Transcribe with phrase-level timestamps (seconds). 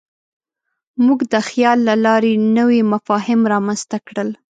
[1.05, 4.29] موږ د خیال له لارې نوي مفاهیم رامنځ ته کړل.